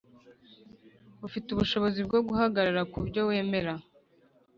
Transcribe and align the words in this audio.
ufite 1.27 1.47
ubushobozi 1.51 1.99
bwo 2.07 2.19
guhagarara 2.27 2.81
ku 2.91 2.99
byo 3.07 3.21
wemera. 3.29 3.73